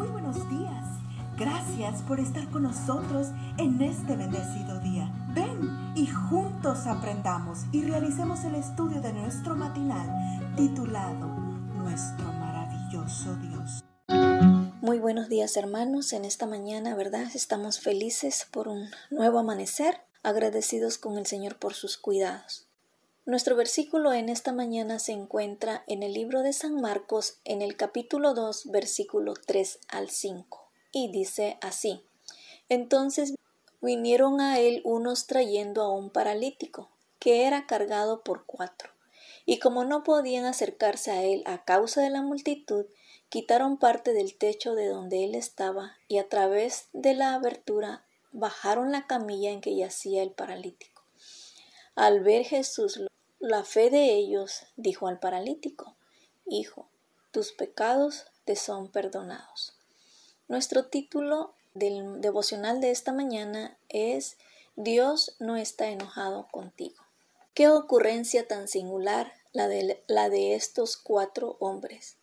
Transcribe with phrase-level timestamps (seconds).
[0.00, 0.86] Muy buenos días.
[1.36, 5.12] Gracias por estar con nosotros en este bendecido día.
[5.34, 10.08] Ven y juntos aprendamos y realicemos el estudio de nuestro matinal
[10.56, 13.84] titulado Nuestro maravilloso Dios.
[14.80, 16.14] Muy buenos días hermanos.
[16.14, 17.26] En esta mañana, ¿verdad?
[17.34, 22.69] Estamos felices por un nuevo amanecer, agradecidos con el Señor por sus cuidados.
[23.30, 27.76] Nuestro versículo en esta mañana se encuentra en el libro de San Marcos en el
[27.76, 32.02] capítulo 2 versículo 3 al 5 y dice así.
[32.68, 33.36] Entonces
[33.80, 38.90] vinieron a él unos trayendo a un paralítico que era cargado por cuatro
[39.46, 42.86] y como no podían acercarse a él a causa de la multitud,
[43.28, 48.02] quitaron parte del techo de donde él estaba y a través de la abertura
[48.32, 51.04] bajaron la camilla en que yacía el paralítico.
[51.94, 53.00] Al ver Jesús
[53.40, 55.96] la fe de ellos dijo al paralítico,
[56.44, 56.90] Hijo,
[57.30, 59.72] tus pecados te son perdonados.
[60.46, 64.36] Nuestro título del devocional de esta mañana es
[64.76, 67.02] Dios no está enojado contigo.
[67.54, 72.16] Qué ocurrencia tan singular la de, la de estos cuatro hombres.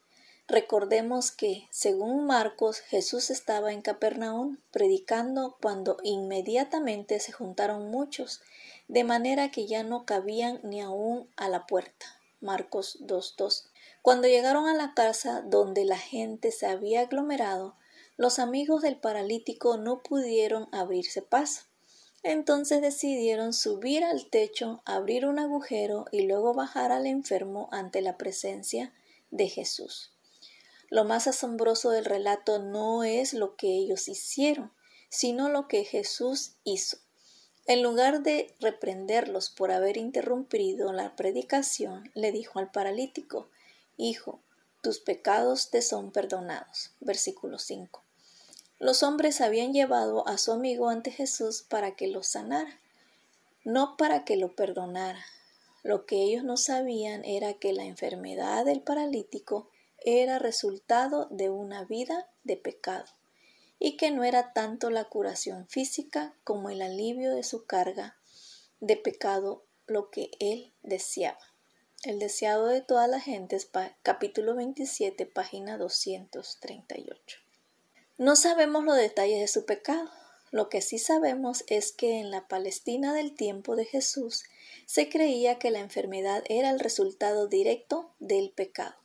[0.48, 8.42] Recordemos que, según Marcos, Jesús estaba en Capernaum predicando cuando inmediatamente se juntaron muchos
[8.88, 12.06] de manera que ya no cabían ni aún a la puerta.
[12.40, 13.70] Marcos 2.2.
[14.02, 17.76] Cuando llegaron a la casa donde la gente se había aglomerado,
[18.16, 21.64] los amigos del paralítico no pudieron abrirse paso.
[22.24, 28.18] Entonces decidieron subir al techo, abrir un agujero y luego bajar al enfermo ante la
[28.18, 28.94] presencia
[29.30, 30.14] de Jesús.
[30.90, 34.72] Lo más asombroso del relato no es lo que ellos hicieron,
[35.10, 36.98] sino lo que Jesús hizo.
[37.70, 43.50] En lugar de reprenderlos por haber interrumpido la predicación, le dijo al paralítico,
[43.98, 44.40] Hijo,
[44.82, 46.92] tus pecados te son perdonados.
[47.02, 48.02] Versículo 5.
[48.80, 52.80] Los hombres habían llevado a su amigo ante Jesús para que lo sanara,
[53.66, 55.26] no para que lo perdonara.
[55.84, 59.70] Lo que ellos no sabían era que la enfermedad del paralítico
[60.00, 63.17] era resultado de una vida de pecado
[63.80, 68.18] y que no era tanto la curación física como el alivio de su carga
[68.80, 71.40] de pecado lo que él deseaba.
[72.04, 73.70] El deseado de toda la gente es
[74.04, 77.40] capítulo 27, página 238.
[78.18, 80.10] No sabemos los detalles de su pecado.
[80.52, 84.44] Lo que sí sabemos es que en la Palestina del tiempo de Jesús
[84.86, 88.96] se creía que la enfermedad era el resultado directo del pecado.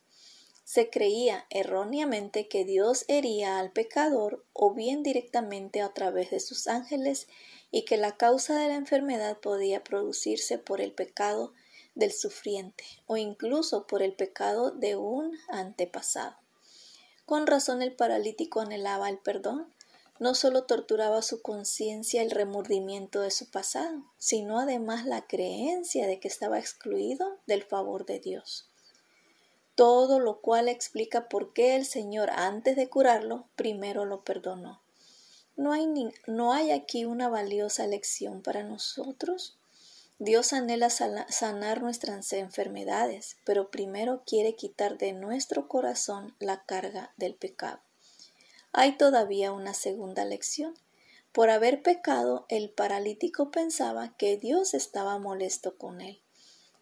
[0.64, 6.68] Se creía erróneamente que Dios hería al pecador o bien directamente a través de sus
[6.68, 7.26] ángeles
[7.72, 11.52] y que la causa de la enfermedad podía producirse por el pecado
[11.94, 16.36] del sufriente o incluso por el pecado de un antepasado.
[17.26, 19.74] Con razón el paralítico anhelaba el perdón,
[20.20, 26.20] no solo torturaba su conciencia el remordimiento de su pasado, sino además la creencia de
[26.20, 28.71] que estaba excluido del favor de Dios
[29.74, 34.82] todo lo cual explica por qué el Señor antes de curarlo primero lo perdonó.
[35.56, 35.86] ¿No hay,
[36.26, 39.58] ¿No hay aquí una valiosa lección para nosotros?
[40.18, 47.34] Dios anhela sanar nuestras enfermedades, pero primero quiere quitar de nuestro corazón la carga del
[47.34, 47.80] pecado.
[48.72, 50.74] Hay todavía una segunda lección.
[51.32, 56.22] Por haber pecado, el paralítico pensaba que Dios estaba molesto con él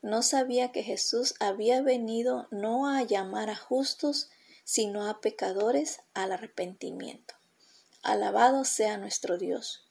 [0.03, 4.31] no sabía que Jesús había venido no a llamar a justos,
[4.65, 7.34] sino a pecadores al arrepentimiento.
[8.03, 9.87] Alabado sea nuestro Dios.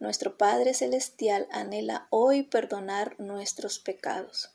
[0.00, 4.50] Nuestro Padre Celestial anhela hoy perdonar nuestros pecados.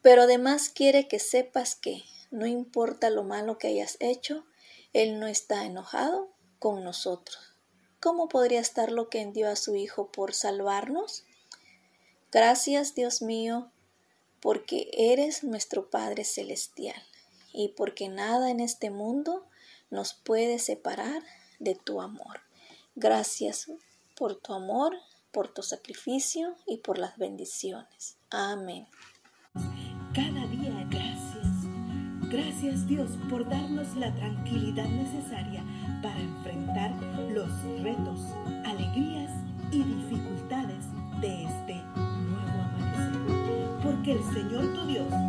[0.00, 4.46] Pero además quiere que sepas que, no importa lo malo que hayas hecho,
[4.92, 6.30] Él no está enojado
[6.60, 7.56] con nosotros.
[7.98, 11.24] ¿Cómo podría estar lo que envió a su Hijo por salvarnos?
[12.30, 13.72] Gracias, Dios mío,
[14.40, 17.00] porque eres nuestro Padre Celestial
[17.52, 19.46] y porque nada en este mundo
[19.90, 21.22] nos puede separar
[21.58, 22.40] de tu amor.
[22.94, 23.70] Gracias
[24.16, 24.96] por tu amor,
[25.32, 28.16] por tu sacrificio y por las bendiciones.
[28.30, 28.86] Amén.
[30.14, 31.46] Cada día gracias.
[32.30, 35.64] Gracias Dios por darnos la tranquilidad necesaria
[36.02, 36.92] para enfrentar
[37.30, 37.50] los
[37.82, 38.20] retos,
[44.22, 45.19] Señor tu Dios